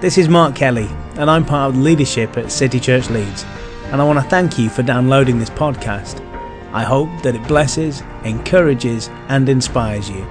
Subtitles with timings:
[0.00, 3.44] This is Mark Kelly, and I'm part of leadership at City Church Leeds.
[3.92, 6.26] And I want to thank you for downloading this podcast.
[6.72, 10.26] I hope that it blesses, encourages, and inspires you.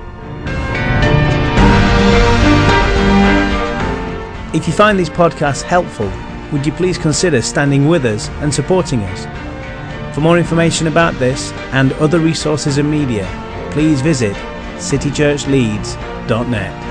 [4.56, 6.12] If you find these podcasts helpful,
[6.52, 10.16] would you please consider standing with us and supporting us?
[10.16, 13.28] For more information about this and other resources and media,
[13.70, 14.36] please visit
[14.78, 16.89] citychurchleeds.net.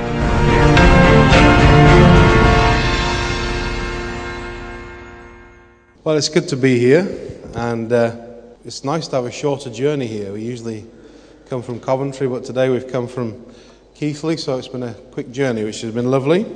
[6.09, 7.07] Well, it's good to be here,
[7.55, 8.17] and uh,
[8.65, 10.33] it's nice to have a shorter journey here.
[10.33, 10.87] We usually
[11.51, 13.45] come from Coventry, but today we've come from
[13.95, 16.47] Keighley, so it's been a quick journey, which has been lovely.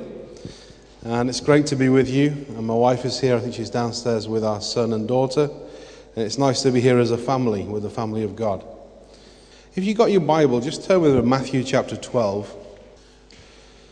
[1.03, 2.29] And it's great to be with you.
[2.57, 5.51] And my wife is here, I think she's downstairs with our son and daughter.
[6.17, 8.65] And it's nice to be here as a family, with the family of God.
[9.75, 12.57] If you've got your Bible, just turn with me to Matthew chapter 12.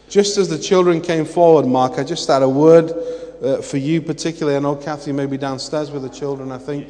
[0.08, 2.94] Just as the children came forward, Mark, I just had a word
[3.42, 4.56] uh, for you particularly.
[4.56, 6.88] I know Kathy may be downstairs with the children, I think.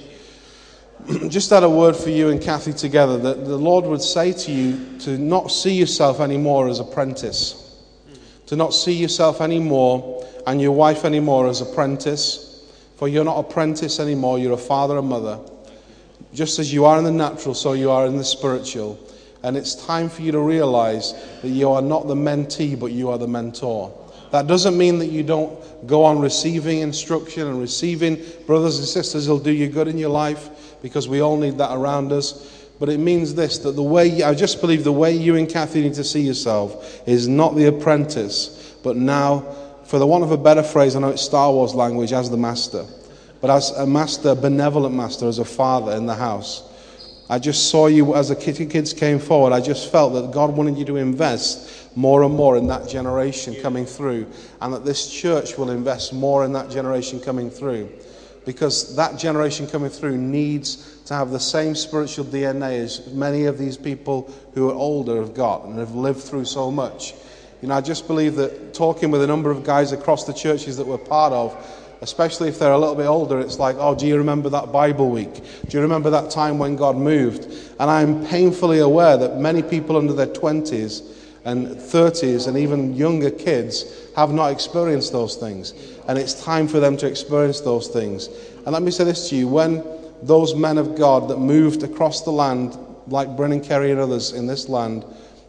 [1.28, 4.52] just had a word for you and Kathy together that the Lord would say to
[4.52, 7.82] you to not see yourself anymore as apprentice,
[8.46, 12.64] to not see yourself anymore and your wife anymore as apprentice,
[12.96, 15.38] for you're not apprentice anymore, you're a father and mother.
[16.34, 18.98] Just as you are in the natural, so you are in the spiritual.
[19.42, 23.08] And it's time for you to realize that you are not the mentee, but you
[23.08, 23.96] are the mentor.
[24.30, 29.26] That doesn't mean that you don't go on receiving instruction and receiving brothers and sisters
[29.26, 32.66] who'll do you good in your life, because we all need that around us.
[32.78, 35.82] But it means this that the way, I just believe the way you and Kathy
[35.82, 39.40] need to see yourself is not the apprentice, but now,
[39.84, 42.36] for the want of a better phrase, I know it's Star Wars language, as the
[42.36, 42.86] master.
[43.40, 46.69] But as a master, benevolent master, as a father in the house.
[47.30, 49.52] I just saw you as the kids came forward.
[49.52, 53.54] I just felt that God wanted you to invest more and more in that generation
[53.62, 54.26] coming through,
[54.60, 57.88] and that this church will invest more in that generation coming through.
[58.44, 63.58] Because that generation coming through needs to have the same spiritual DNA as many of
[63.58, 67.14] these people who are older have got and have lived through so much.
[67.62, 70.78] You know, I just believe that talking with a number of guys across the churches
[70.78, 71.54] that we're part of,
[72.02, 75.10] especially if they're a little bit older, it's like, oh, do you remember that Bible
[75.10, 75.34] week?
[75.68, 77.44] Do you remember that time when God moved?
[77.78, 83.30] And I'm painfully aware that many people under their 20s and 30s and even younger
[83.30, 83.84] kids
[84.14, 85.72] have not experienced those things.
[86.08, 88.28] And it's time for them to experience those things.
[88.64, 89.84] And let me say this to you when
[90.22, 94.32] those men of God that moved across the land, like Bryn and Terry and others
[94.32, 95.04] in this land,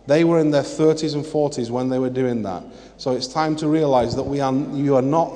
[0.07, 2.63] they were in their 30s and 40s when they were doing that.
[2.97, 5.31] So it's time to realize that we are, you are not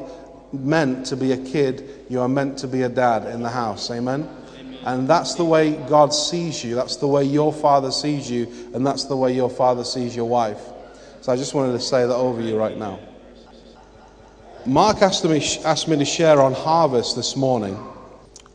[0.58, 3.90] meant to be a kid, you are meant to be a dad in the house.
[3.92, 4.30] Amen?
[4.86, 6.76] And that's the way God sees you.
[6.76, 8.48] That's the way your father sees you.
[8.74, 10.62] And that's the way your father sees your wife.
[11.22, 13.00] So I just wanted to say that over you right now.
[14.68, 17.78] Mark asked me, asked me to share on harvest this morning.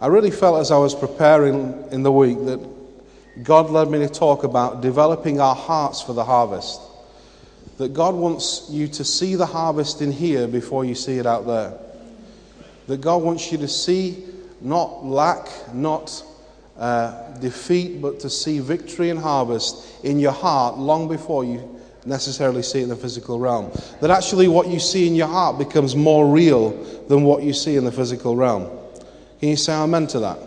[0.00, 2.64] I really felt as I was preparing in the week that
[3.42, 6.80] God led me to talk about developing our hearts for the harvest.
[7.78, 11.46] That God wants you to see the harvest in here before you see it out
[11.46, 11.78] there.
[12.86, 14.24] That God wants you to see
[14.60, 16.22] not lack, not
[16.76, 22.62] uh, defeat, but to see victory and harvest in your heart long before you necessarily
[22.62, 23.70] see it in the physical realm.
[24.00, 26.70] That actually what you see in your heart becomes more real
[27.08, 28.70] than what you see in the physical realm.
[29.40, 30.38] Can you say amen to that?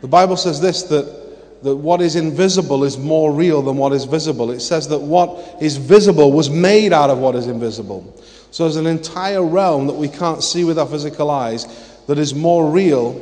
[0.00, 4.04] The Bible says this that, that what is invisible is more real than what is
[4.04, 4.52] visible.
[4.52, 8.14] It says that what is visible was made out of what is invisible.
[8.50, 11.66] So there's an entire realm that we can't see with our physical eyes
[12.06, 13.20] that is more real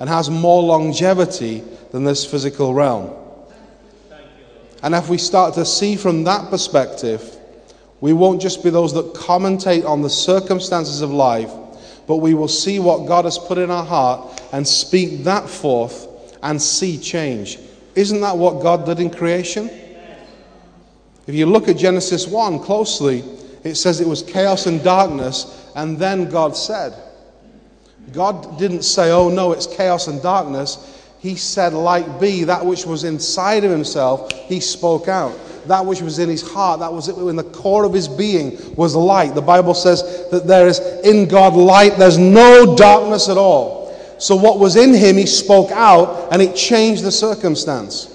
[0.00, 3.12] and has more longevity than this physical realm.
[4.82, 7.36] And if we start to see from that perspective,
[8.00, 11.50] we won't just be those that commentate on the circumstances of life,
[12.06, 16.06] but we will see what God has put in our heart and speak that forth
[16.44, 17.58] and see change.
[17.96, 19.68] Isn't that what God did in creation?
[21.26, 23.24] If you look at Genesis 1 closely,
[23.64, 26.94] it says it was chaos and darkness, and then God said,
[28.12, 30.94] God didn't say, oh no, it's chaos and darkness.
[31.18, 32.44] He said, light be.
[32.44, 35.38] That which was inside of himself, he spoke out.
[35.66, 38.94] That which was in his heart, that was in the core of his being, was
[38.94, 39.34] light.
[39.34, 43.94] The Bible says that there is in God light, there's no darkness at all.
[44.18, 48.14] So what was in him, he spoke out, and it changed the circumstance.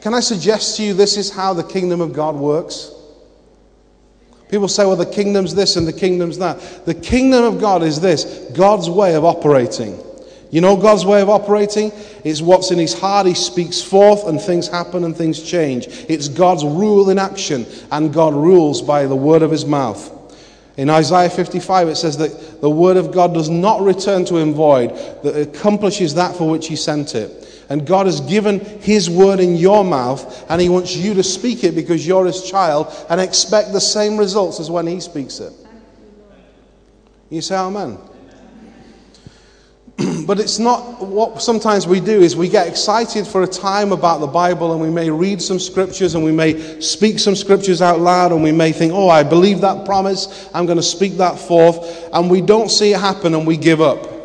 [0.00, 2.95] Can I suggest to you this is how the kingdom of God works?
[4.48, 6.86] People say, well, the kingdom's this and the kingdom's that.
[6.86, 10.00] The kingdom of God is this God's way of operating.
[10.50, 11.90] You know God's way of operating?
[12.24, 13.26] It's what's in his heart.
[13.26, 15.88] He speaks forth and things happen and things change.
[16.08, 20.12] It's God's rule in action, and God rules by the word of his mouth.
[20.76, 24.54] In Isaiah 55, it says that the word of God does not return to him
[24.54, 24.90] void,
[25.22, 27.45] that accomplishes that for which he sent it.
[27.68, 31.64] And God has given his word in your mouth, and he wants you to speak
[31.64, 35.52] it because you're his child and expect the same results as when he speaks it.
[37.28, 37.98] You say amen.
[40.26, 44.18] but it's not what sometimes we do is we get excited for a time about
[44.18, 47.98] the Bible and we may read some scriptures and we may speak some scriptures out
[47.98, 51.38] loud and we may think, oh, I believe that promise, I'm going to speak that
[51.38, 54.15] forth, and we don't see it happen and we give up.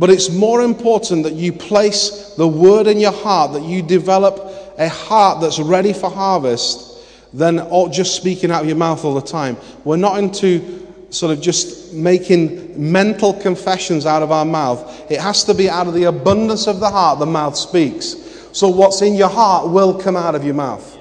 [0.00, 4.50] But it's more important that you place the word in your heart, that you develop
[4.78, 6.86] a heart that's ready for harvest,
[7.34, 9.58] than just speaking out of your mouth all the time.
[9.84, 15.10] We're not into sort of just making mental confessions out of our mouth.
[15.10, 18.16] It has to be out of the abundance of the heart the mouth speaks.
[18.52, 20.98] So what's in your heart will come out of your mouth.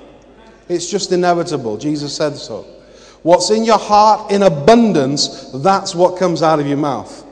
[0.68, 1.78] It's just inevitable.
[1.78, 2.64] Jesus said so.
[3.24, 7.26] What's in your heart in abundance, that's what comes out of your mouth.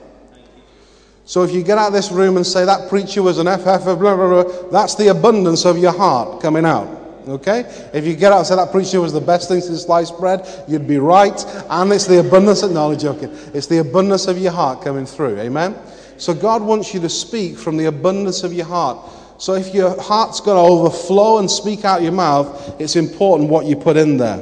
[1.27, 3.83] So if you get out of this room and say that preacher was an FF,
[3.83, 6.87] blah, blah, blah, that's the abundance of your heart coming out.
[7.27, 7.65] Okay?
[7.93, 10.47] If you get out and say that preacher was the best thing since sliced bread,
[10.69, 11.37] you'd be right.
[11.69, 13.29] And it's the abundance of knowledge, joking.
[13.53, 15.37] It's the abundance of your heart coming through.
[15.41, 15.75] Amen?
[16.15, 18.97] So God wants you to speak from the abundance of your heart.
[19.37, 23.65] So if your heart's going to overflow and speak out your mouth, it's important what
[23.65, 24.39] you put in there.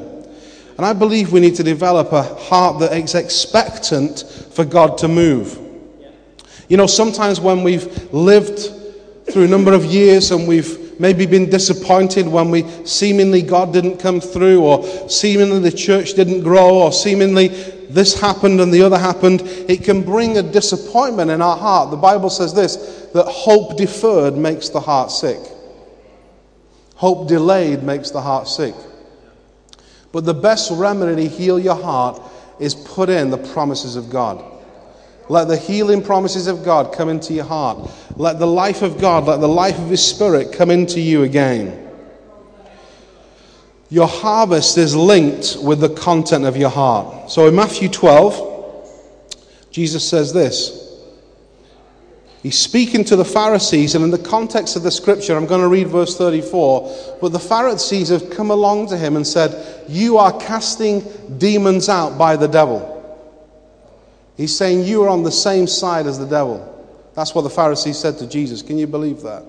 [0.78, 5.08] And I believe we need to develop a heart that is expectant for God to
[5.08, 5.65] move.
[6.68, 8.72] You know, sometimes when we've lived
[9.32, 13.98] through a number of years and we've maybe been disappointed when we seemingly God didn't
[13.98, 17.50] come through, or seemingly the church didn't grow, or seemingly
[17.90, 21.92] this happened and the other happened, it can bring a disappointment in our heart.
[21.92, 25.40] The Bible says this that hope deferred makes the heart sick,
[26.96, 28.76] hope delayed makes the heart sick.
[30.12, 32.22] But the best remedy to heal your heart
[32.60, 34.44] is put in the promises of God.
[35.28, 37.90] Let the healing promises of God come into your heart.
[38.16, 41.82] Let the life of God, let the life of His Spirit come into you again.
[43.90, 47.32] Your harvest is linked with the content of your heart.
[47.32, 48.54] So in Matthew 12,
[49.72, 50.86] Jesus says this.
[52.46, 55.68] He's speaking to the Pharisees, and in the context of the scripture, I'm going to
[55.68, 57.18] read verse 34.
[57.20, 61.04] But the Pharisees have come along to him and said, You are casting
[61.40, 62.95] demons out by the devil.
[64.38, 66.72] He's saying you are on the same side as the devil.
[67.16, 68.62] That's what the Pharisees said to Jesus.
[68.62, 69.44] Can you believe that?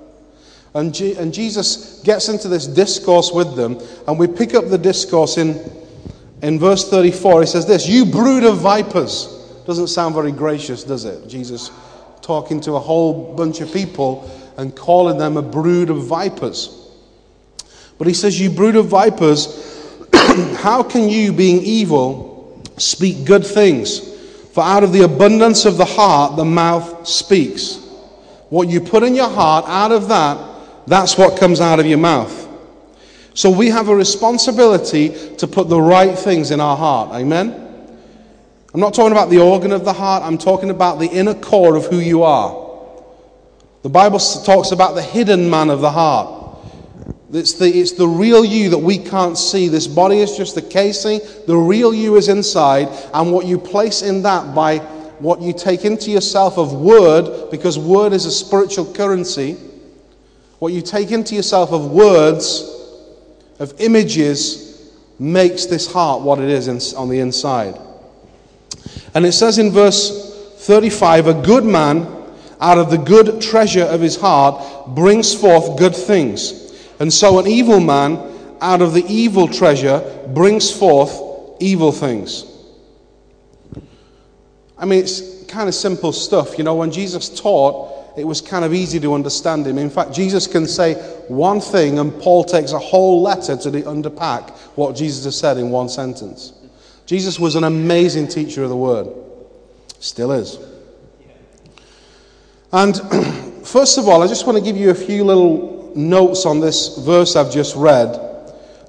[0.75, 4.79] And, G- and Jesus gets into this discourse with them, and we pick up the
[4.79, 5.59] discourse in,
[6.43, 7.41] in verse 34.
[7.41, 9.33] He says this You brood of vipers.
[9.67, 11.27] Doesn't sound very gracious, does it?
[11.29, 11.71] Jesus
[12.21, 16.91] talking to a whole bunch of people and calling them a brood of vipers.
[17.99, 20.09] But he says, You brood of vipers,
[20.59, 24.16] how can you, being evil, speak good things?
[24.57, 27.77] For out of the abundance of the heart, the mouth speaks.
[28.49, 30.39] What you put in your heart, out of that,
[30.87, 32.49] that's what comes out of your mouth.
[33.35, 37.15] So we have a responsibility to put the right things in our heart.
[37.17, 37.53] Amen?
[38.73, 41.77] I'm not talking about the organ of the heart, I'm talking about the inner core
[41.77, 42.81] of who you are.
[43.83, 46.36] The Bible talks about the hidden man of the heart.
[47.33, 49.69] It's the, it's the real you that we can't see.
[49.69, 51.21] This body is just the casing.
[51.47, 52.89] The real you is inside.
[53.13, 54.79] And what you place in that by
[55.19, 59.55] what you take into yourself of word, because word is a spiritual currency,
[60.59, 62.63] what you take into yourself of words,
[63.59, 67.79] of images, makes this heart what it is in, on the inside.
[69.15, 72.07] And it says in verse 35 a good man
[72.61, 76.66] out of the good treasure of his heart brings forth good things.
[76.99, 78.19] And so an evil man
[78.61, 81.23] out of the evil treasure brings forth
[81.61, 82.45] evil things.
[84.79, 86.59] I mean, it's kind of simple stuff.
[86.59, 89.79] You know, when Jesus taught, it was kind of easy to understand him.
[89.79, 90.95] In fact, Jesus can say
[91.29, 95.71] one thing, and Paul takes a whole letter to unpack what Jesus has said in
[95.71, 96.53] one sentence.
[97.05, 99.09] Jesus was an amazing teacher of the word,
[100.01, 100.59] still is.
[102.73, 102.97] And
[103.67, 106.99] first of all, I just want to give you a few little notes on this
[106.99, 108.21] verse I've just read.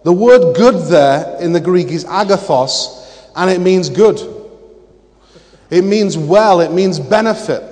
[0.03, 4.21] The word good there in the Greek is agathos, and it means good.
[5.69, 7.63] It means well, it means benefit.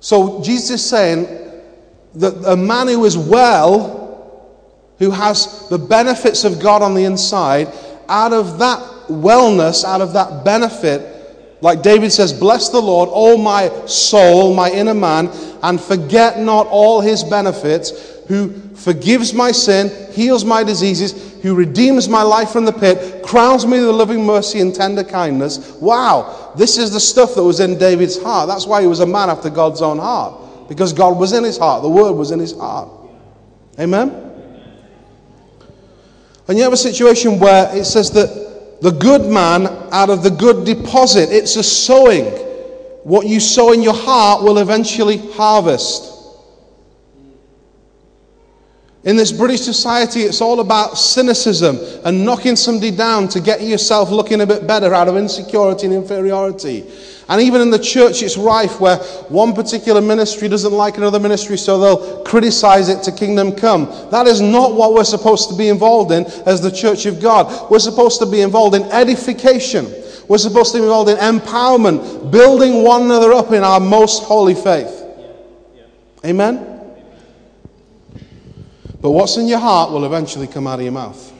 [0.00, 1.26] So Jesus is saying
[2.16, 4.02] that a man who is well,
[4.98, 7.68] who has the benefits of God on the inside,
[8.08, 11.12] out of that wellness, out of that benefit,
[11.62, 15.30] like David says, Bless the Lord, O my soul, my inner man,
[15.62, 18.22] and forget not all his benefits.
[18.28, 23.66] who forgives my sin, heals my diseases, who redeems my life from the pit, crowns
[23.66, 25.72] me with loving mercy and tender kindness.
[25.80, 28.48] Wow, this is the stuff that was in David's heart.
[28.48, 31.58] That's why he was a man after God's own heart, because God was in his
[31.58, 32.88] heart, the word was in his heart.
[33.78, 34.30] Amen?
[36.48, 40.30] And you have a situation where it says that the good man out of the
[40.30, 42.51] good deposit, it's a sowing.
[43.04, 46.10] What you sow in your heart will eventually harvest.
[49.04, 54.10] In this British society, it's all about cynicism and knocking somebody down to get yourself
[54.10, 56.84] looking a bit better out of insecurity and inferiority.
[57.28, 61.56] And even in the church, it's rife where one particular ministry doesn't like another ministry,
[61.56, 63.86] so they'll criticize it to kingdom come.
[64.10, 67.70] That is not what we're supposed to be involved in as the church of God.
[67.70, 69.92] We're supposed to be involved in edification.
[70.28, 74.54] We're supposed to be involved in empowerment, building one another up in our most holy
[74.54, 75.00] faith.
[76.24, 76.68] Amen?
[79.00, 81.32] But what's in your heart will eventually come out of your mouth.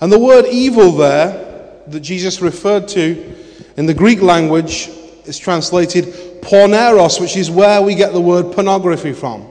[0.00, 3.34] And the word evil there that Jesus referred to
[3.76, 4.88] in the Greek language
[5.24, 6.04] is translated
[6.42, 9.48] porneros, which is where we get the word pornography from.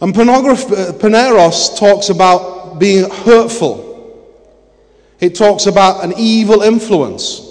[0.00, 3.85] And uh, porneros talks about being hurtful.
[5.20, 7.42] It talks about an evil influence.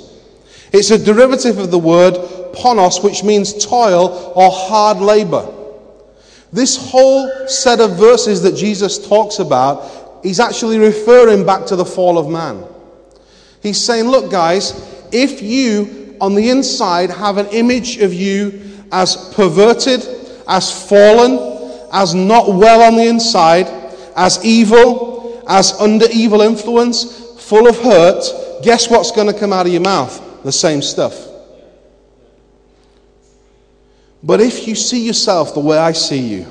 [0.72, 2.14] It's a derivative of the word
[2.54, 5.52] ponos, which means toil or hard labor.
[6.54, 11.86] This whole set of verses that Jesus talks about, he's actually referring back to the
[11.86, 12.64] fall of man.
[13.62, 14.74] He's saying, Look, guys,
[15.12, 20.06] if you on the inside have an image of you as perverted,
[20.48, 23.68] as fallen, as not well on the inside,
[24.16, 29.68] as evil, as under evil influence, full of hurt, guess what's going to come out
[29.68, 30.44] of your mouth?
[30.44, 31.28] The same stuff.
[34.24, 36.48] But if you see yourself the way I see you,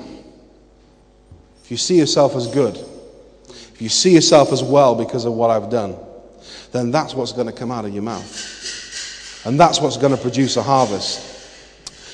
[1.64, 2.76] if you see yourself as good,
[3.48, 5.96] if you see yourself as well because of what I've done,
[6.70, 9.42] then that's what's going to come out of your mouth.
[9.44, 11.32] And that's what's going to produce a harvest.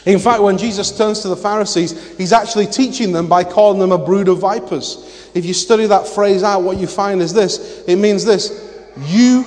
[0.07, 3.93] In fact, when Jesus turns to the Pharisees, he's actually teaching them by calling them
[3.93, 5.31] a brood of vipers.
[5.35, 9.45] If you study that phrase out, what you find is this it means this you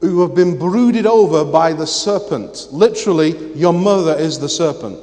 [0.00, 2.68] who have been brooded over by the serpent.
[2.72, 4.98] Literally, your mother is the serpent.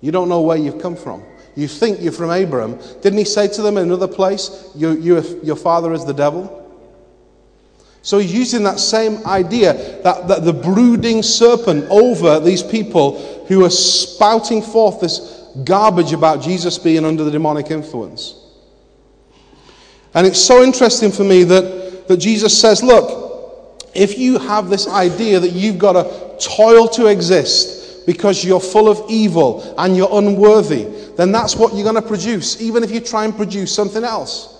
[0.00, 1.22] You don't know where you've come from.
[1.54, 2.78] You think you're from Abraham.
[3.00, 6.62] Didn't he say to them in another place, you, you, Your father is the devil?
[8.02, 13.64] So he's using that same idea that, that the brooding serpent over these people who
[13.64, 18.45] are spouting forth this garbage about Jesus being under the demonic influence.
[20.16, 24.88] And it's so interesting for me that that Jesus says, look, if you have this
[24.88, 30.08] idea that you've got to toil to exist because you're full of evil and you're
[30.12, 30.84] unworthy,
[31.16, 34.52] then that's what you're going to produce, even if you try and produce something else.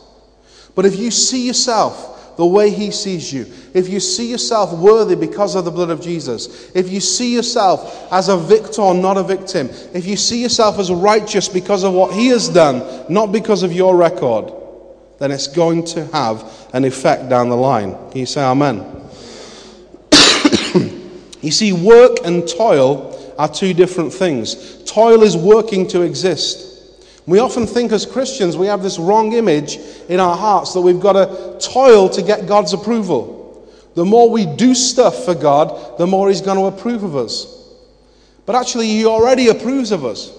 [0.74, 5.14] But if you see yourself the way he sees you, if you see yourself worthy
[5.14, 9.22] because of the blood of Jesus, if you see yourself as a victor, not a
[9.22, 13.62] victim, if you see yourself as righteous because of what he has done, not because
[13.62, 14.52] of your record,
[15.18, 17.92] then it's going to have an effect down the line.
[18.10, 18.78] Can you say amen?
[21.40, 24.82] you see, work and toil are two different things.
[24.84, 26.66] Toil is working to exist.
[27.26, 31.00] We often think as Christians we have this wrong image in our hearts that we've
[31.00, 33.36] got to toil to get God's approval.
[33.94, 37.52] The more we do stuff for God, the more He's going to approve of us.
[38.44, 40.30] But actually, He already approves of us.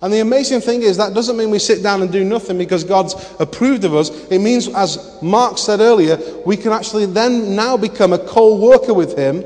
[0.00, 2.84] And the amazing thing is, that doesn't mean we sit down and do nothing because
[2.84, 4.10] God's approved of us.
[4.30, 8.94] It means, as Mark said earlier, we can actually then now become a co worker
[8.94, 9.44] with Him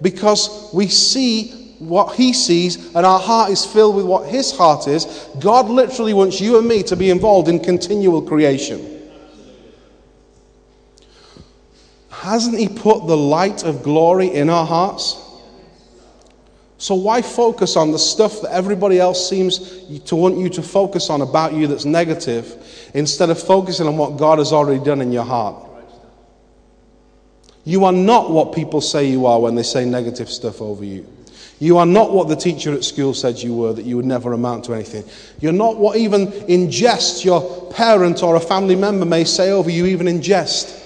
[0.00, 4.88] because we see what He sees and our heart is filled with what His heart
[4.88, 5.28] is.
[5.38, 9.10] God literally wants you and me to be involved in continual creation.
[12.10, 15.19] Hasn't He put the light of glory in our hearts?
[16.80, 21.10] So, why focus on the stuff that everybody else seems to want you to focus
[21.10, 25.12] on about you that's negative instead of focusing on what God has already done in
[25.12, 25.62] your heart?
[27.64, 31.06] You are not what people say you are when they say negative stuff over you.
[31.58, 34.32] You are not what the teacher at school said you were, that you would never
[34.32, 35.04] amount to anything.
[35.38, 39.68] You're not what, even in jest, your parent or a family member may say over
[39.68, 40.82] you, even in jest.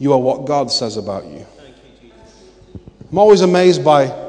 [0.00, 1.46] You are what God says about you.
[3.12, 4.21] I'm always amazed by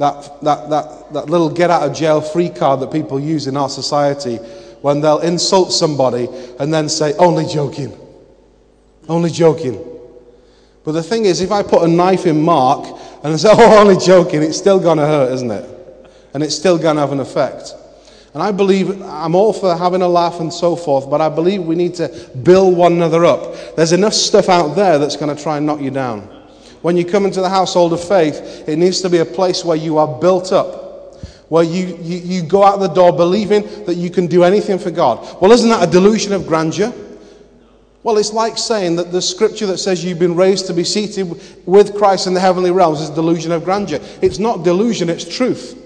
[0.00, 3.56] that, that, that, that little get out of jail free card that people use in
[3.56, 4.36] our society
[4.80, 6.26] when they'll insult somebody
[6.58, 7.96] and then say, only joking.
[9.08, 9.78] Only joking.
[10.84, 13.78] But the thing is, if I put a knife in Mark And I say, oh,
[13.78, 14.42] only joking.
[14.42, 15.68] It's still going to hurt, isn't it?
[16.32, 17.74] And it's still going to have an effect.
[18.32, 21.64] And I believe, I'm all for having a laugh and so forth, but I believe
[21.64, 23.76] we need to build one another up.
[23.76, 26.39] There's enough stuff out there that's going to try and knock you down.
[26.82, 29.76] When you come into the household of faith, it needs to be a place where
[29.76, 31.14] you are built up,
[31.48, 34.90] where you, you, you go out the door believing that you can do anything for
[34.90, 35.40] God.
[35.40, 36.92] Well, isn't that a delusion of grandeur?
[38.02, 41.38] Well, it's like saying that the scripture that says you've been raised to be seated
[41.66, 44.00] with Christ in the heavenly realms is a delusion of grandeur.
[44.22, 45.76] It's not delusion, it's truth.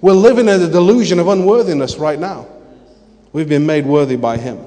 [0.00, 2.48] We're living in a delusion of unworthiness right now.
[3.32, 4.58] We've been made worthy by Him.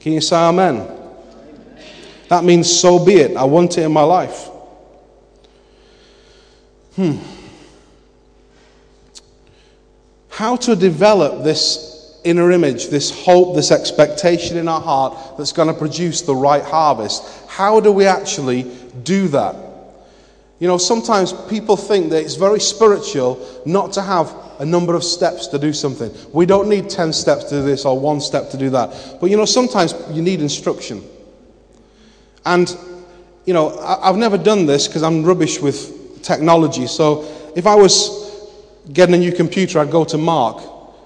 [0.00, 1.03] Can you say amen?
[2.28, 3.36] That means so be it.
[3.36, 4.48] I want it in my life.
[6.96, 7.16] Hmm.
[10.28, 15.68] How to develop this inner image, this hope, this expectation in our heart that's going
[15.68, 17.48] to produce the right harvest.
[17.48, 18.64] How do we actually
[19.02, 19.54] do that?
[20.58, 25.04] You know, sometimes people think that it's very spiritual not to have a number of
[25.04, 26.12] steps to do something.
[26.32, 29.18] We don't need 10 steps to do this or one step to do that.
[29.20, 31.02] But you know, sometimes you need instruction.
[32.46, 32.76] And,
[33.44, 36.86] you know, I've never done this because I'm rubbish with technology.
[36.86, 37.24] So
[37.54, 38.50] if I was
[38.92, 40.62] getting a new computer, I'd go to Mark.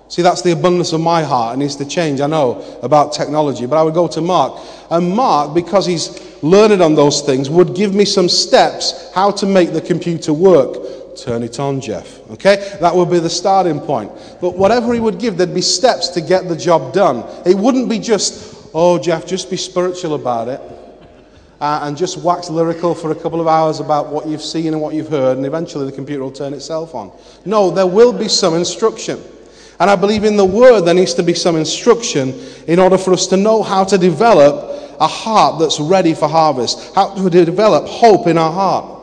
[0.09, 1.57] See, that's the abundance of my heart.
[1.57, 3.67] It needs to change, I know, about technology.
[3.67, 4.59] But I would go to Mark.
[4.91, 9.47] And Mark, because he's learned on those things, would give me some steps how to
[9.47, 11.17] make the computer work.
[11.19, 12.21] Turn it on, Jeff.
[12.31, 12.79] Okay?
[12.81, 14.11] That would be the starting point.
[14.41, 17.25] But whatever he would give, there'd be steps to get the job done.
[17.45, 20.61] It wouldn't be just, oh, Jeff, just be spiritual about it.
[21.61, 24.81] Uh, and just wax lyrical for a couple of hours about what you've seen and
[24.81, 27.11] what you've heard, and eventually the computer will turn itself on.
[27.45, 29.21] No, there will be some instruction.
[29.81, 32.35] And I believe in the Word there needs to be some instruction
[32.67, 36.95] in order for us to know how to develop a heart that's ready for harvest,
[36.95, 38.95] how to develop hope in our heart.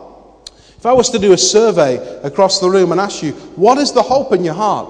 [0.77, 3.91] If I was to do a survey across the room and ask you, what is
[3.91, 4.87] the hope in your heart?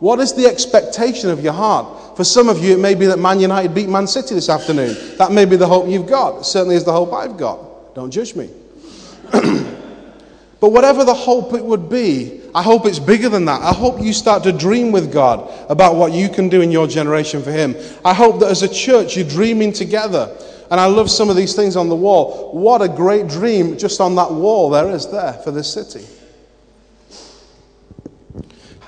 [0.00, 1.97] What is the expectation of your heart?
[2.18, 4.96] For some of you, it may be that Man United beat Man City this afternoon.
[5.18, 6.40] That may be the hope you've got.
[6.40, 7.94] It certainly is the hope I've got.
[7.94, 8.50] Don't judge me.
[9.30, 13.62] but whatever the hope it would be, I hope it's bigger than that.
[13.62, 16.88] I hope you start to dream with God about what you can do in your
[16.88, 17.76] generation for Him.
[18.04, 20.36] I hope that as a church, you're dreaming together.
[20.72, 22.50] And I love some of these things on the wall.
[22.52, 26.04] What a great dream just on that wall there is there for this city.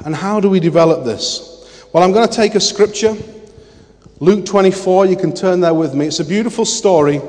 [0.05, 1.50] And how do we develop this?
[1.93, 3.17] Well, I'm going to take a scripture,
[4.21, 5.07] Luke 24.
[5.07, 6.07] You can turn there with me.
[6.07, 7.21] It's a beautiful story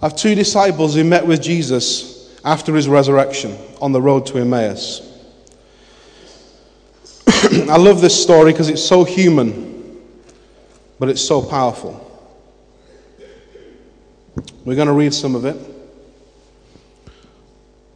[0.00, 5.00] of two disciples who met with Jesus after his resurrection on the road to Emmaus.
[7.26, 10.00] I love this story because it's so human,
[11.00, 12.06] but it's so powerful.
[14.64, 15.56] We're going to read some of it.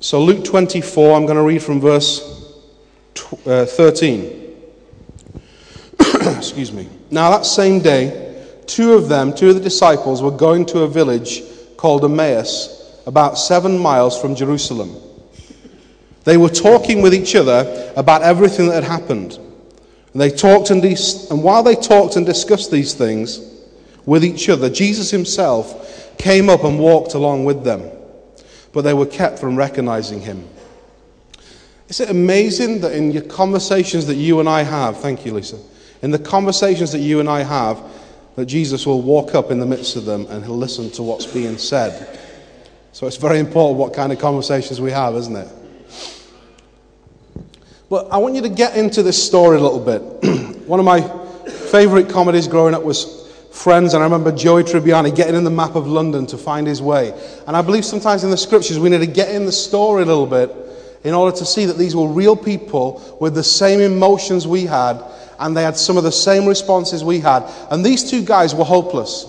[0.00, 2.52] So, Luke 24, I'm going to read from verse
[3.46, 4.43] uh, 13.
[6.48, 6.88] Excuse me.
[7.10, 10.88] Now, that same day, two of them, two of the disciples, were going to a
[10.88, 11.42] village
[11.76, 14.94] called Emmaus, about seven miles from Jerusalem.
[16.24, 19.38] They were talking with each other about everything that had happened.
[20.12, 23.40] And they talked and, and while they talked and discussed these things
[24.06, 27.90] with each other, Jesus himself came up and walked along with them.
[28.72, 30.48] But they were kept from recognizing him.
[31.88, 35.58] Is it amazing that in your conversations that you and I have, thank you, Lisa,
[36.04, 37.82] in the conversations that you and I have,
[38.36, 41.24] that Jesus will walk up in the midst of them and he'll listen to what's
[41.24, 42.20] being said.
[42.92, 45.48] So it's very important what kind of conversations we have, isn't it?
[47.88, 50.02] But I want you to get into this story a little bit.
[50.66, 51.00] One of my
[51.70, 55.74] favorite comedies growing up was Friends, and I remember Joey Tribbiani getting in the map
[55.74, 57.18] of London to find his way.
[57.46, 60.06] And I believe sometimes in the scriptures we need to get in the story a
[60.06, 60.50] little bit
[61.04, 65.02] in order to see that these were real people with the same emotions we had,
[65.38, 67.44] and they had some of the same responses we had.
[67.70, 69.26] And these two guys were hopeless.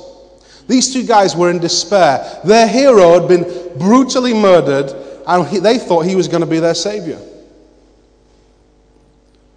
[0.67, 2.39] These two guys were in despair.
[2.43, 4.91] Their hero had been brutally murdered,
[5.27, 7.19] and he, they thought he was going to be their savior.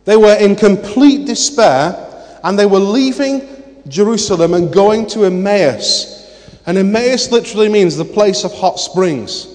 [0.05, 6.19] They were in complete despair, and they were leaving Jerusalem and going to Emmaus.
[6.67, 9.49] And Emmaus literally means the place of hot springs.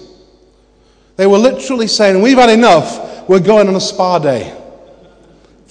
[1.16, 3.28] They were literally saying, We've had enough.
[3.28, 4.63] We're going on a spa day.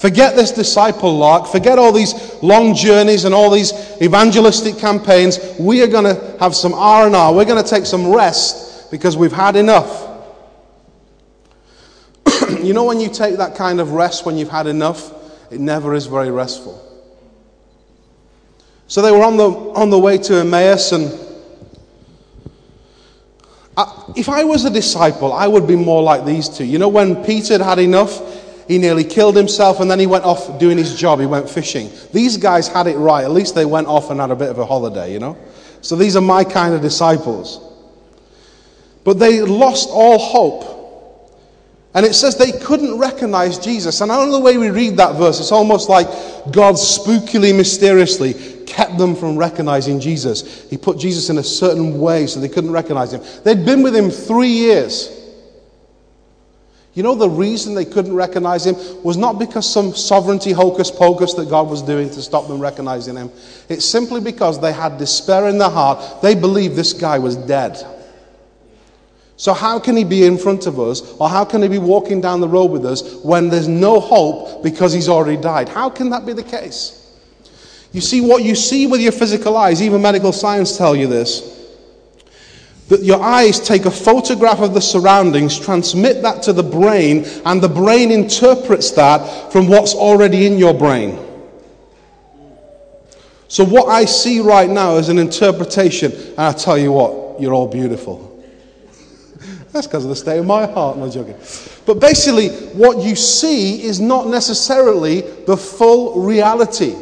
[0.04, 1.48] Forget this disciple lark.
[1.48, 2.14] Forget all these
[2.44, 5.40] long journeys and all these evangelistic campaigns.
[5.58, 7.34] We are going to have some R&R.
[7.34, 10.10] We're going to take some rest because we've had enough.
[12.62, 15.14] you know when you take that kind of rest when you've had enough,
[15.50, 16.84] it never is very restful.
[18.88, 21.18] So they were on the, on the way to Emmaus and
[23.78, 26.66] I, if I was a disciple, I would be more like these two.
[26.66, 30.24] You know, when Peter had had enough, he nearly killed himself and then he went
[30.24, 31.20] off doing his job.
[31.20, 31.90] He went fishing.
[32.12, 33.24] These guys had it right.
[33.24, 35.38] At least they went off and had a bit of a holiday, you know?
[35.82, 37.60] So these are my kind of disciples.
[39.04, 40.70] But they lost all hope.
[41.94, 44.02] And it says they couldn't recognize Jesus.
[44.02, 45.40] And I don't know the way we read that verse.
[45.40, 46.08] It's almost like
[46.52, 48.34] God spookily, mysteriously
[48.66, 50.68] kept them from recognizing Jesus.
[50.70, 53.22] He put Jesus in a certain way so they couldn't recognize him.
[53.44, 55.23] They'd been with him three years.
[56.94, 61.34] You know, the reason they couldn't recognize him was not because some sovereignty hocus pocus
[61.34, 63.32] that God was doing to stop them recognizing him.
[63.68, 66.22] It's simply because they had despair in their heart.
[66.22, 67.84] They believed this guy was dead.
[69.38, 72.22] So, how can he be in front of us, or how can he be walking
[72.22, 75.70] down the road with us when there's no hope because he's already died?
[75.70, 77.00] How can that be the case?
[77.92, 81.53] You see, what you see with your physical eyes, even medical science tell you this,
[82.94, 87.60] that your eyes take a photograph of the surroundings, transmit that to the brain, and
[87.60, 91.18] the brain interprets that from what's already in your brain.
[93.48, 97.54] So, what I see right now is an interpretation, and I tell you what, you're
[97.54, 98.30] all beautiful.
[99.72, 101.36] That's because of the state of my heart, no joking.
[101.88, 106.94] But basically, what you see is not necessarily the full reality.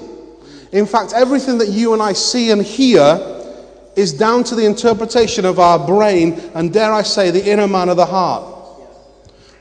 [0.71, 3.40] In fact, everything that you and I see and hear
[3.95, 7.89] is down to the interpretation of our brain and, dare I say, the inner man
[7.89, 8.51] of the heart.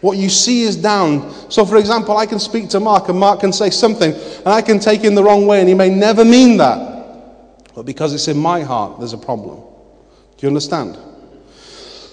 [0.00, 1.30] What you see is down.
[1.50, 4.62] So, for example, I can speak to Mark and Mark can say something and I
[4.62, 7.74] can take him the wrong way and he may never mean that.
[7.74, 9.56] But because it's in my heart, there's a problem.
[9.58, 10.96] Do you understand?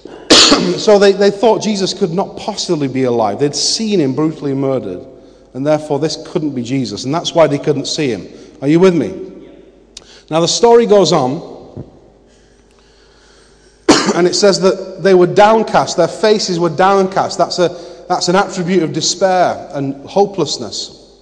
[0.78, 3.40] so they, they thought Jesus could not possibly be alive.
[3.40, 5.06] They'd seen him brutally murdered,
[5.54, 8.28] and therefore this couldn't be Jesus, and that's why they couldn't see him.
[8.62, 9.54] Are you with me?
[10.30, 11.57] Now the story goes on,
[14.18, 17.38] and it says that they were downcast, their faces were downcast.
[17.38, 17.70] That's, a,
[18.10, 21.22] that's an attribute of despair and hopelessness.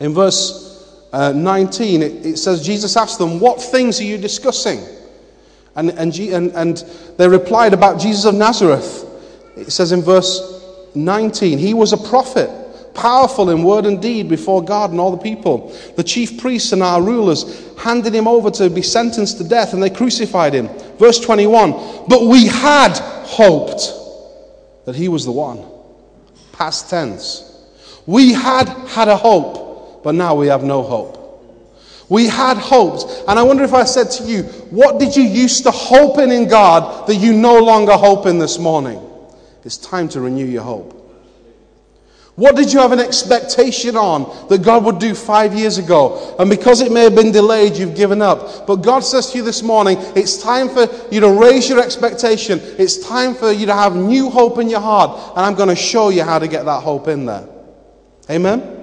[0.00, 4.84] In verse uh, 19, it, it says, Jesus asked them, What things are you discussing?
[5.76, 6.76] And, and, and, and
[7.16, 9.06] they replied about Jesus of Nazareth.
[9.56, 10.62] It says in verse
[10.94, 12.50] 19, He was a prophet,
[12.92, 15.74] powerful in word and deed before God and all the people.
[15.96, 19.82] The chief priests and our rulers handed him over to be sentenced to death, and
[19.82, 20.68] they crucified him.
[20.98, 21.72] Verse 21,
[22.08, 22.92] But we had
[23.24, 23.92] hoped
[24.84, 25.64] that he was the one.
[26.52, 27.50] Past tense.
[28.06, 31.24] We had had a hope, but now we have no hope.
[32.08, 33.22] We had hopes.
[33.26, 36.30] And I wonder if I said to you, what did you used to hope in
[36.30, 39.00] in God that you no longer hope in this morning?
[39.64, 41.03] It's time to renew your hope.
[42.36, 46.34] What did you have an expectation on that God would do five years ago?
[46.38, 48.66] And because it may have been delayed, you've given up.
[48.66, 52.60] But God says to you this morning, it's time for you to raise your expectation.
[52.76, 55.36] It's time for you to have new hope in your heart.
[55.36, 57.48] And I'm going to show you how to get that hope in there.
[58.28, 58.80] Amen?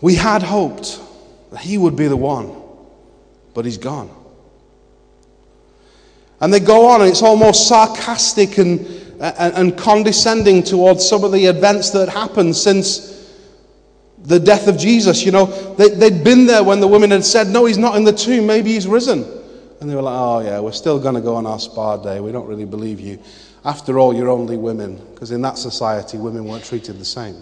[0.00, 1.00] We had hoped
[1.50, 2.54] that he would be the one,
[3.52, 4.10] but he's gone.
[6.40, 8.80] And they go on, and it's almost sarcastic and,
[9.22, 13.10] and, condescending towards some of the events that happened since
[14.18, 15.24] the death of Jesus.
[15.24, 18.04] You know, they, they'd been there when the women had said, No, he's not in
[18.04, 19.24] the tomb, maybe he's risen.
[19.80, 22.20] And they were like, Oh, yeah, we're still going to go on our spa day.
[22.20, 23.18] We don't really believe you.
[23.64, 27.40] After all, you're only women, because in that society, women weren't treated the same.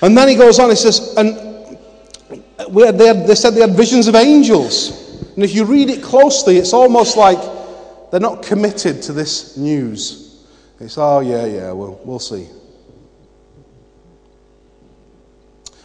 [0.00, 1.78] And then he goes on, he says, and
[2.58, 5.28] had, they, had, they said they had visions of angels.
[5.34, 7.38] And if you read it closely, it's almost like
[8.14, 10.46] they're not committed to this news.
[10.78, 12.46] It's, oh, yeah, yeah, we'll, we'll see.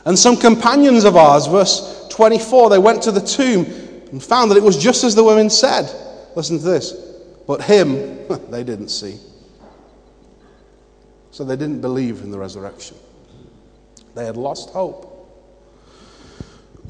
[0.06, 3.66] And some companions of ours, verse 24, they went to the tomb
[4.12, 5.92] and found that it was just as the women said.
[6.36, 6.92] Listen to this.
[7.48, 9.18] But him, they didn't see.
[11.32, 12.98] So they didn't believe in the resurrection.
[14.14, 15.34] They had lost hope.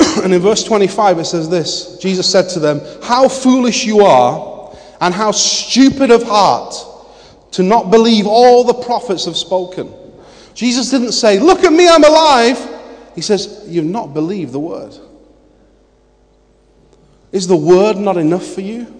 [0.22, 4.49] and in verse 25, it says this Jesus said to them, How foolish you are,
[5.02, 6.76] and how stupid of heart
[7.52, 9.94] to not believe all the prophets have spoken.
[10.54, 12.58] Jesus didn't say, Look at me, I'm alive.
[13.16, 14.96] He says, You've not believed the word.
[17.32, 18.96] Is the word not enough for you?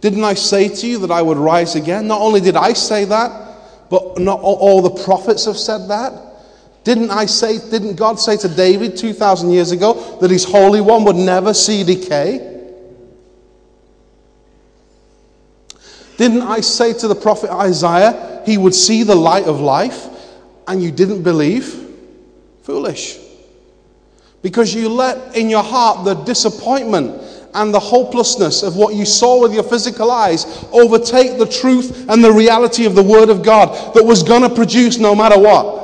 [0.00, 2.06] Didn't I say to you that I would rise again?
[2.06, 6.12] Not only did I say that, but not all the prophets have said that.
[6.84, 11.04] Didn't I say, didn't God say to David 2,000 years ago that his Holy One
[11.04, 12.53] would never see decay?
[16.16, 20.08] Didn't I say to the prophet Isaiah he would see the light of life
[20.66, 21.80] and you didn't believe?
[22.62, 23.18] Foolish.
[24.42, 27.20] Because you let in your heart the disappointment
[27.54, 32.22] and the hopelessness of what you saw with your physical eyes overtake the truth and
[32.22, 35.82] the reality of the Word of God that was going to produce no matter what.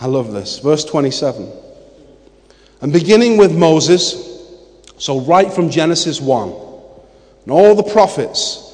[0.00, 0.60] I love this.
[0.60, 1.50] Verse 27.
[2.80, 4.27] And beginning with Moses,
[4.98, 8.64] so right from Genesis 1, and all the prophets,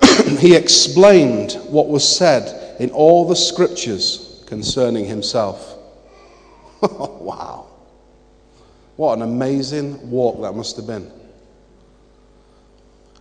[0.38, 5.76] he explained what was said in all the scriptures concerning himself.
[6.82, 7.66] wow.
[8.96, 11.10] What an amazing walk that must have been.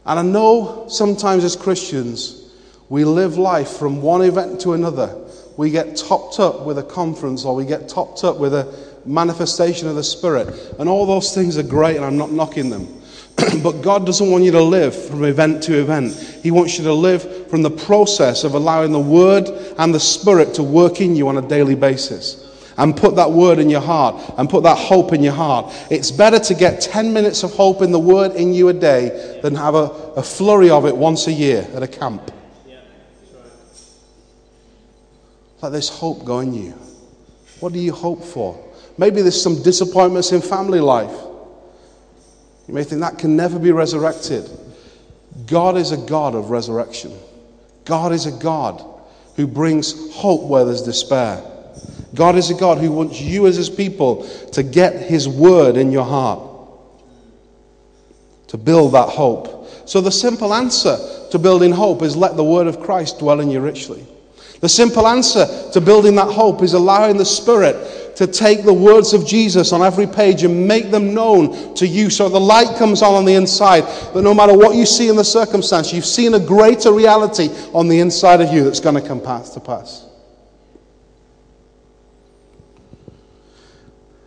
[0.06, 2.52] And I know sometimes as Christians,
[2.90, 5.20] we live life from one event to another.
[5.56, 9.88] We get topped up with a conference or we get topped up with a manifestation
[9.88, 10.76] of the Spirit.
[10.80, 12.88] And all those things are great, and I'm not knocking them.
[13.64, 16.14] but God doesn't want you to live from event to event.
[16.44, 20.54] He wants you to live from the process of allowing the Word and the Spirit
[20.56, 22.44] to work in you on a daily basis
[22.78, 25.74] and put that word in your heart and put that hope in your heart.
[25.90, 29.40] It's better to get 10 minutes of hope in the word in you a day
[29.42, 32.32] than have a, a flurry of it once a year at a camp.
[35.62, 36.72] Let this hope go in you.
[37.60, 38.62] What do you hope for?
[38.98, 41.16] Maybe there's some disappointments in family life.
[42.68, 44.50] You may think that can never be resurrected.
[45.48, 47.18] God is a God of resurrection.
[47.86, 48.84] God is a God
[49.36, 51.44] who brings hope where there's despair.
[52.14, 55.92] God is a God who wants you as his people to get his word in
[55.92, 56.48] your heart,
[58.48, 59.68] to build that hope.
[59.86, 60.98] So, the simple answer
[61.32, 64.06] to building hope is let the word of Christ dwell in you richly.
[64.62, 67.76] The simple answer to building that hope is allowing the Spirit
[68.16, 72.10] to take the words of Jesus on every page and make them known to you
[72.10, 73.82] so the light comes on on the inside.
[74.14, 77.88] That no matter what you see in the circumstance, you've seen a greater reality on
[77.88, 80.08] the inside of you that's going to come pass to pass.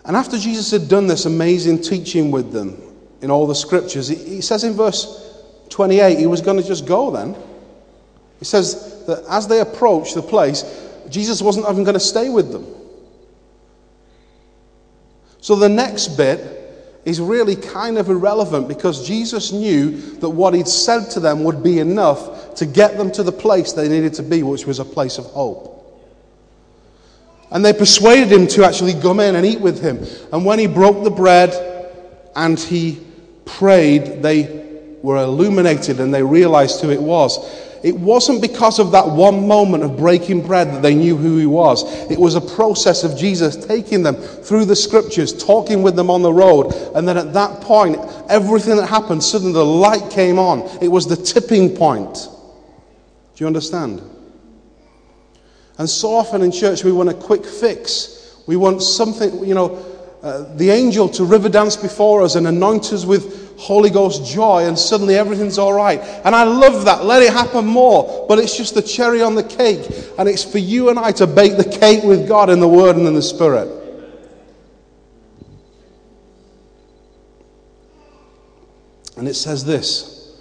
[0.05, 2.81] And after Jesus had done this amazing teaching with them
[3.23, 7.11] in all the scriptures, he says in verse 28 he was going to just go
[7.11, 7.37] then.
[8.39, 10.65] He says that as they approached the place,
[11.09, 12.67] Jesus wasn't even going to stay with them.
[15.47, 16.41] So the next bit
[17.05, 21.63] is really kind of irrelevant because Jesus knew that what he'd said to them would
[21.63, 24.85] be enough to get them to the place they needed to be, which was a
[24.85, 25.73] place of hope.
[27.53, 30.05] And they persuaded him to actually come in and eat with him.
[30.33, 31.93] And when he broke the bread
[32.35, 32.99] and he
[33.45, 37.39] prayed, they were illuminated and they realized who it was.
[37.87, 41.47] It wasn't because of that one moment of breaking bread that they knew who he
[41.47, 41.85] was.
[42.11, 46.21] It was a process of Jesus taking them through the scriptures, talking with them on
[46.21, 46.73] the road.
[46.97, 50.63] And then at that point, everything that happened, suddenly the light came on.
[50.83, 52.29] It was the tipping point.
[53.37, 54.03] Do you understand?
[55.79, 58.43] And so often in church, we want a quick fix.
[58.49, 59.77] We want something, you know,
[60.25, 64.67] uh, the angel to river dance before us and anoint us with Holy Ghost joy,
[64.67, 66.01] and suddenly everything's all right.
[66.25, 67.05] And I love that.
[67.05, 68.27] Let it happen more.
[68.29, 69.87] But it's just the cherry on the cake.
[70.19, 72.97] And it's for you and I to bake the cake with God in the Word
[72.97, 73.69] and in the Spirit.
[79.17, 80.37] And it says this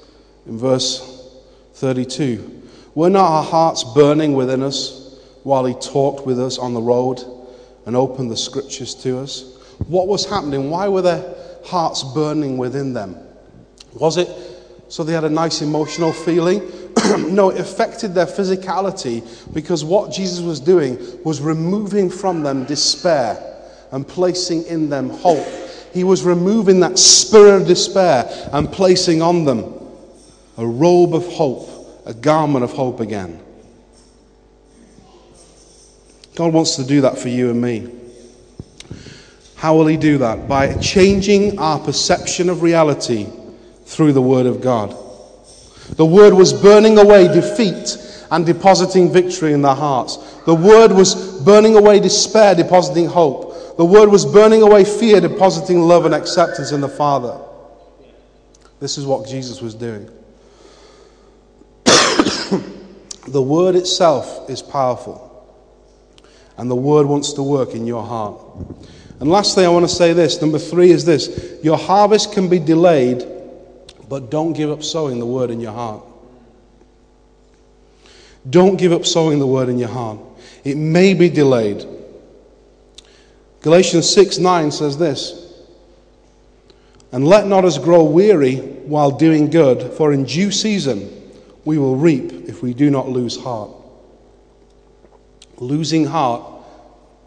[0.45, 1.39] in verse
[1.75, 5.05] 32 Were not our hearts burning within us?
[5.45, 7.23] while he talked with us on the road
[7.85, 9.55] and opened the scriptures to us?
[9.87, 10.71] What was happening?
[10.71, 13.17] Why were their hearts burning within them?
[13.93, 14.29] Was it
[14.87, 16.61] so they had a nice emotional feeling?
[17.33, 19.23] no, it affected their physicality
[19.53, 23.55] because what Jesus was doing was removing from them despair
[23.91, 25.45] and placing in them hope.
[25.93, 29.73] He was removing that spirit of despair and placing on them
[30.57, 31.69] a robe of hope,
[32.05, 33.41] a garment of hope again.
[36.35, 37.89] God wants to do that for you and me.
[39.55, 40.47] How will He do that?
[40.47, 43.27] By changing our perception of reality
[43.85, 44.95] through the Word of God.
[45.91, 47.97] The Word was burning away defeat
[48.31, 50.17] and depositing victory in their hearts.
[50.45, 53.77] The Word was burning away despair, depositing hope.
[53.77, 57.39] The Word was burning away fear, depositing love and acceptance in the Father.
[58.79, 60.09] This is what Jesus was doing.
[61.85, 65.25] the Word itself is powerful
[66.57, 68.39] and the word wants to work in your heart.
[69.19, 70.41] And lastly, I want to say this.
[70.41, 73.25] Number three is this your harvest can be delayed,
[74.09, 76.03] but don't give up sowing the word in your heart.
[78.49, 80.19] Don't give up sowing the word in your heart.
[80.63, 81.85] It may be delayed.
[83.61, 85.63] Galatians 6 9 says this
[87.11, 91.09] And let not us grow weary while doing good, for in due season
[91.63, 93.71] we will reap if we do not lose heart.
[95.57, 96.43] Losing heart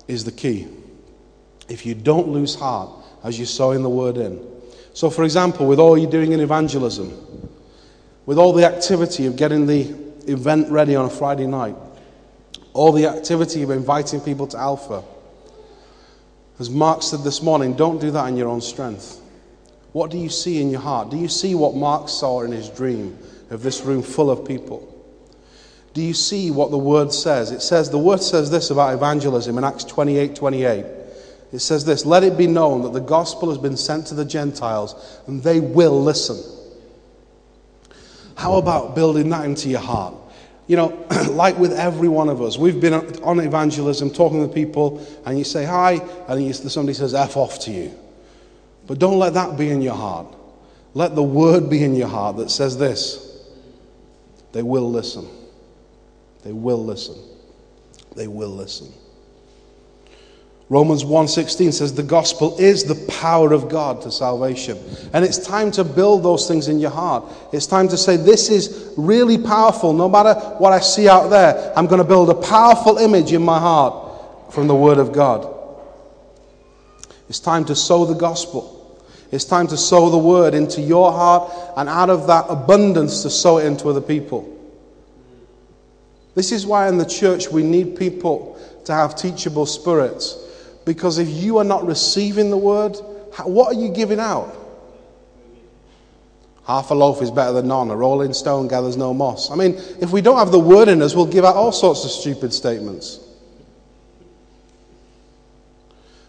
[0.07, 0.69] is the key.
[1.69, 2.91] If you don't lose heart,
[3.23, 4.45] as you're sowing the word in.
[4.95, 7.13] So, for example, with all you're doing in evangelism,
[8.27, 9.95] with all the activity of getting the
[10.27, 11.77] event ready on a Friday night,
[12.73, 15.03] all the activity of inviting people to Alpha,
[16.59, 19.21] as Mark said this morning, don't do that in your own strength.
[19.93, 21.11] What do you see in your heart?
[21.11, 23.17] Do you see what Mark saw in his dream
[23.51, 24.95] of this room full of people?
[25.95, 27.51] Do you see what the word says?
[27.51, 30.85] It says, the word says this about evangelism in Acts 28 28.
[31.53, 34.25] It says this Let it be known that the gospel has been sent to the
[34.25, 36.39] Gentiles and they will listen.
[38.37, 40.15] How about building that into your heart?
[40.69, 45.05] You know, like with every one of us, we've been on evangelism talking to people,
[45.27, 45.95] and you say hi,
[46.29, 47.93] and you, somebody says F off to you.
[48.87, 50.27] But don't let that be in your heart.
[50.95, 53.25] Let the word be in your heart that says this
[54.53, 55.29] they will listen.
[56.43, 57.17] They will listen.
[58.15, 58.93] They will listen.
[60.71, 64.79] Romans 1:16 says the gospel is the power of God to salvation.
[65.15, 67.25] And it's time to build those things in your heart.
[67.53, 71.73] It's time to say this is really powerful no matter what I see out there.
[71.75, 75.49] I'm going to build a powerful image in my heart from the word of God.
[77.31, 78.75] It's time to sow the gospel.
[79.31, 83.31] It's time to sow the word into your heart and out of that abundance to
[83.31, 84.55] sow it into other people.
[86.35, 90.45] This is why in the church we need people to have teachable spirits
[90.89, 92.97] because if you are not receiving the word,
[93.45, 94.57] what are you giving out?
[96.67, 97.91] Half a loaf is better than none.
[97.91, 99.51] A rolling stone gathers no moss.
[99.51, 102.07] I mean, if we don't have the word in us, we'll give out all sorts
[102.07, 103.21] of stupid statements.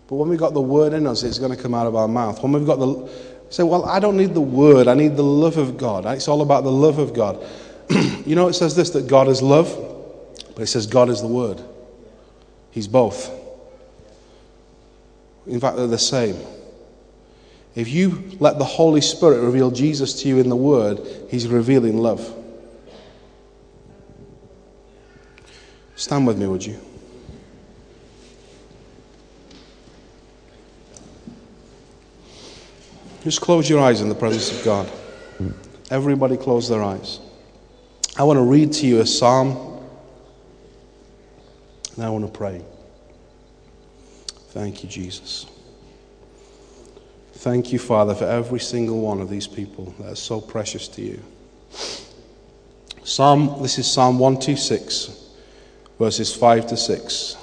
[0.09, 2.09] But when we've got the word in us, it's going to come out of our
[2.09, 2.43] mouth.
[2.43, 3.09] When we've got the.
[3.51, 6.05] Say, well, I don't need the word, I need the love of God.
[6.05, 7.41] It's all about the love of God.
[8.25, 9.73] you know, it says this that God is love,
[10.53, 11.61] but it says God is the word.
[12.71, 13.38] He's both.
[15.49, 16.37] In fact, they're the same.
[17.75, 21.97] If you let the Holy Spirit reveal Jesus to you in the Word, He's revealing
[21.97, 22.35] love.
[25.95, 26.79] Stand with me, would you?
[33.23, 34.89] Just close your eyes in the presence of God.
[35.91, 37.19] Everybody close their eyes.
[38.17, 39.83] I want to read to you a psalm,
[41.95, 42.63] and I want to pray.
[44.59, 45.45] Thank you, Jesus.
[47.31, 51.01] Thank you, Father, for every single one of these people that are so precious to
[51.01, 51.23] you.
[53.05, 55.29] Psalm, this is Psalm 126,
[55.97, 57.37] verses 5 to 6.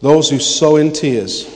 [0.00, 1.46] Those who sow in tears.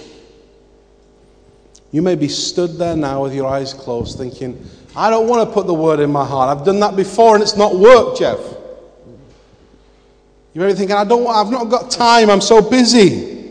[1.91, 4.63] You may be stood there now with your eyes closed thinking,
[4.95, 6.55] I don't want to put the word in my heart.
[6.55, 8.39] I've done that before and it's not worked, Jeff.
[10.53, 13.42] You may be thinking, I don't, I've not got time, I'm so busy.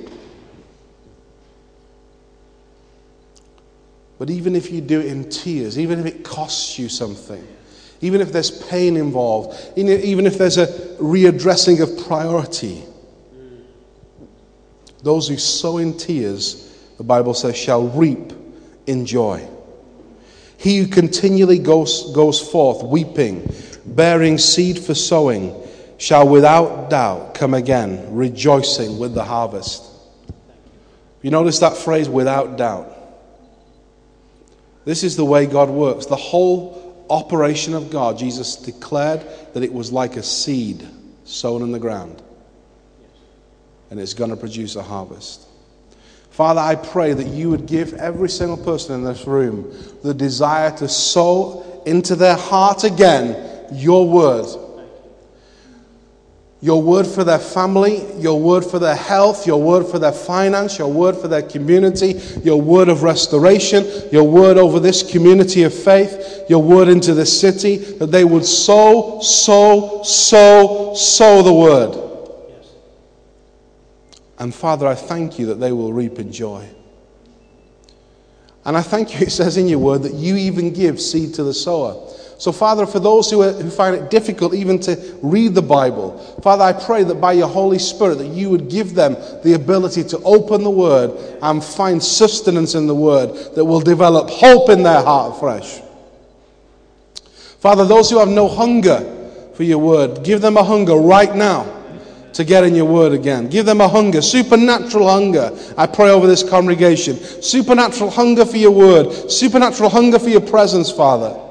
[4.21, 7.43] But even if you do it in tears, even if it costs you something,
[8.01, 10.67] even if there's pain involved, even if there's a
[10.99, 12.83] readdressing of priority,
[15.01, 18.31] those who sow in tears, the Bible says, shall reap
[18.85, 19.43] in joy.
[20.55, 23.51] He who continually goes, goes forth weeping,
[23.87, 25.59] bearing seed for sowing,
[25.97, 29.83] shall without doubt come again, rejoicing with the harvest.
[31.23, 32.99] You notice that phrase, without doubt.
[34.85, 36.05] This is the way God works.
[36.05, 39.21] The whole operation of God, Jesus declared
[39.53, 40.87] that it was like a seed
[41.25, 42.21] sown in the ground,
[43.89, 45.47] and it's going to produce a harvest.
[46.31, 50.71] Father, I pray that you would give every single person in this room the desire
[50.77, 54.45] to sow into their heart again your word
[56.61, 60.77] your word for their family, your word for their health, your word for their finance,
[60.77, 65.73] your word for their community, your word of restoration, your word over this community of
[65.73, 71.97] faith, your word into this city, that they would sow, sow, sow, sow the word.
[74.37, 76.67] And Father, I thank you that they will reap in joy.
[78.65, 81.43] And I thank you, it says in your word, that you even give seed to
[81.43, 82.07] the sower.
[82.41, 86.17] So, Father, for those who, are, who find it difficult even to read the Bible,
[86.41, 89.13] Father, I pray that by your Holy Spirit that you would give them
[89.43, 91.11] the ability to open the Word
[91.43, 95.81] and find sustenance in the Word that will develop hope in their heart fresh.
[97.59, 101.71] Father, those who have no hunger for your Word, give them a hunger right now
[102.33, 103.49] to get in your word again.
[103.49, 105.55] Give them a hunger, supernatural hunger.
[105.77, 107.17] I pray over this congregation.
[107.17, 111.50] Supernatural hunger for your word, supernatural hunger for your presence, Father.